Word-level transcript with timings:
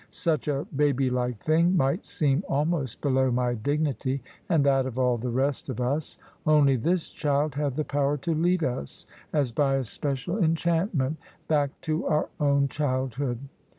Such 0.09 0.47
a 0.47 0.65
baby 0.75 1.11
like 1.11 1.37
thing 1.43 1.77
might 1.77 2.07
seem 2.07 2.43
almost 2.49 3.01
below 3.01 3.29
my 3.29 3.53
dignity, 3.53 4.23
and 4.49 4.65
that 4.65 4.87
of 4.87 4.97
all 4.97 5.15
the 5.19 5.29
rest 5.29 5.69
of 5.69 5.79
us; 5.79 6.17
only 6.47 6.75
this 6.75 7.11
child 7.11 7.53
had 7.53 7.75
the 7.75 7.85
power 7.85 8.17
to 8.17 8.33
lead 8.33 8.63
us, 8.63 9.05
as 9.31 9.51
by 9.51 9.75
a 9.75 9.83
special 9.83 10.43
enchantment, 10.43 11.17
back 11.47 11.79
to 11.81 12.07
our 12.07 12.29
own 12.39 12.67
childhood. 12.67 13.37